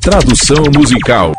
Tradução 0.00 0.64
musical. 0.74 1.34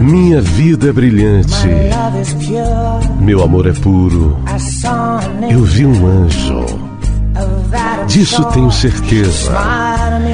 Minha 0.00 0.40
vida 0.40 0.88
é 0.88 0.92
brilhante. 0.92 1.66
Meu 3.20 3.42
amor 3.42 3.66
é 3.66 3.72
puro. 3.72 4.38
Eu 5.50 5.62
vi 5.64 5.86
um 5.86 6.06
anjo. 6.06 6.64
Disso 8.06 8.44
tenho 8.46 8.70
certeza. 8.70 9.52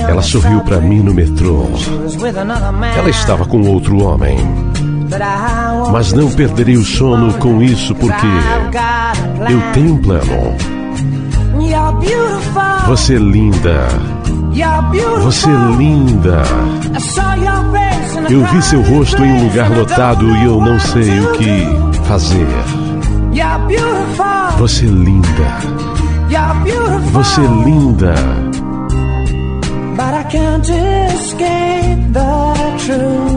Ela 0.08 0.22
sorriu 0.22 0.60
para 0.60 0.80
mim 0.80 1.00
no 1.00 1.14
metrô. 1.14 1.66
Ela 2.96 3.10
estava 3.10 3.44
com 3.46 3.60
outro 3.62 4.02
homem. 4.02 4.36
Mas 5.92 6.12
não 6.12 6.30
perderei 6.30 6.76
o 6.76 6.84
sono 6.84 7.32
com 7.34 7.62
isso 7.62 7.94
porque 7.94 8.26
eu 9.50 9.72
tenho 9.72 9.94
um 9.94 9.98
plano. 9.98 10.54
Você 12.86 13.14
é 13.14 13.18
linda. 13.18 13.88
Você 15.22 15.48
é 15.48 15.76
linda. 15.76 16.42
Eu 18.30 18.44
vi 18.44 18.62
seu 18.62 18.80
rosto 18.80 19.24
em 19.24 19.32
um 19.32 19.44
lugar 19.48 19.68
lotado 19.70 20.24
e 20.36 20.44
eu 20.44 20.60
não 20.60 20.78
sei 20.78 21.18
o 21.18 21.32
que 21.32 21.66
fazer. 22.04 22.46
Você 24.56 24.86
é 24.86 24.88
linda. 24.88 25.26
Você 27.12 27.40
é 27.40 27.64
linda. 27.64 28.14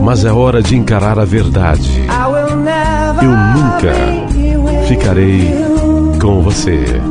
Mas 0.04 0.26
é 0.26 0.32
hora 0.32 0.62
de 0.62 0.76
encarar 0.76 1.18
a 1.18 1.26
verdade. 1.26 2.06
Eu 3.20 3.32
nunca 3.32 4.88
ficarei 4.88 5.52
com 6.22 6.44
você. 6.44 7.02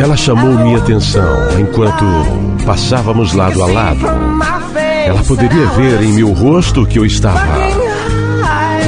Ela 0.00 0.16
chamou 0.16 0.50
minha 0.64 0.78
atenção 0.78 1.60
enquanto 1.60 2.04
passávamos 2.64 3.34
lado 3.34 3.62
a 3.62 3.66
lado. 3.66 4.06
Ela 5.04 5.22
poderia 5.22 5.66
ver 5.66 6.02
em 6.02 6.14
meu 6.14 6.32
rosto 6.32 6.86
que 6.86 6.98
eu 6.98 7.04
estava 7.04 7.44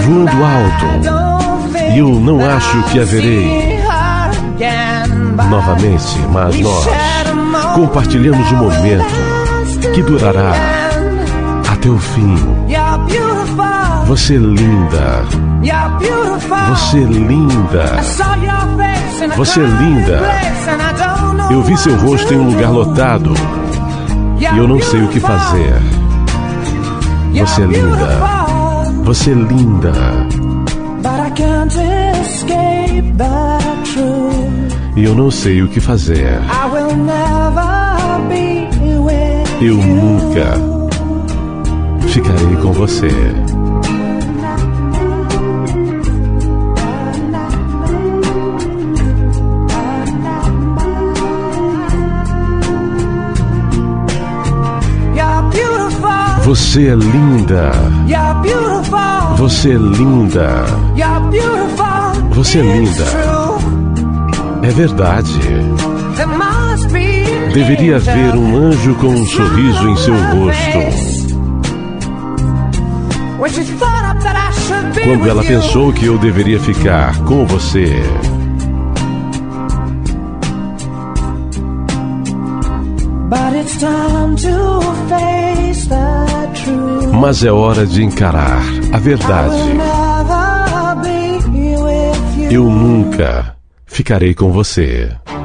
voando 0.07 0.43
alto. 0.43 1.93
E 1.95 1.99
eu 1.99 2.09
não 2.09 2.41
acho 2.41 2.83
que 2.85 2.99
a 2.99 3.05
verei 3.05 3.79
novamente, 5.51 6.19
mas 6.33 6.59
nós 6.59 6.87
compartilhamos 7.75 8.51
um 8.53 8.57
momento 8.57 9.05
que 9.95 10.03
durará 10.03 10.92
até 11.83 11.91
o 11.91 11.99
fim. 11.99 12.37
Você 14.07 14.37
é 14.37 14.39
linda. 14.39 15.25
Você 16.69 16.99
é 16.99 17.05
linda. 17.05 17.85
Você 19.37 19.61
é 19.61 19.65
linda. 19.65 20.21
Eu 21.51 21.63
vi 21.63 21.77
seu 21.77 21.97
rosto 21.97 22.33
em 22.33 22.39
um 22.39 22.51
lugar 22.51 22.71
lotado 22.71 23.35
e 24.39 24.57
eu 24.57 24.69
não 24.69 24.81
sei 24.81 25.03
o 25.03 25.09
que 25.09 25.19
fazer. 25.19 25.75
Você 27.35 27.63
é 27.63 27.67
linda. 27.67 28.21
Você 29.03 29.31
é 29.33 29.35
linda. 29.35 29.93
E 34.95 35.05
eu 35.05 35.15
não 35.17 35.31
sei 35.33 35.63
o 35.63 35.69
que 35.69 35.81
fazer. 35.81 36.39
Eu 39.61 39.77
nunca 39.77 40.72
você. 42.83 43.09
Você 56.45 56.89
é 56.89 56.95
linda. 56.97 57.71
Você 59.37 59.71
é 59.71 59.75
linda. 59.75 60.65
Você 62.33 62.59
é 62.59 62.63
linda. 62.63 63.05
É 64.63 64.71
verdade. 64.71 65.41
Deveria 67.55 67.97
haver 67.97 68.35
um 68.35 68.57
anjo 68.57 68.95
com 68.97 69.07
um 69.07 69.25
sorriso 69.25 69.89
em 69.89 69.97
seu 69.97 70.15
rosto. 70.15 71.12
Quando 75.03 75.29
ela 75.29 75.43
pensou 75.43 75.93
que 75.93 76.07
eu 76.07 76.17
deveria 76.17 76.61
ficar 76.61 77.19
com 77.25 77.45
você. 77.45 78.01
Mas 87.21 87.45
é 87.45 87.51
hora 87.51 87.85
de 87.85 88.05
encarar 88.05 88.63
a 88.93 88.99
verdade. 88.99 89.57
Eu 92.49 92.71
nunca 92.71 93.57
ficarei 93.87 94.35
com 94.35 94.53
você. 94.53 95.11